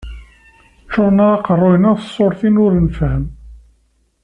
Ččuren-aɣ 0.85 1.31
aqerru-nneɣ 1.35 1.95
s 1.99 2.05
tsurtin 2.07 2.61
ur 2.65 2.73
nfehhem. 2.85 3.23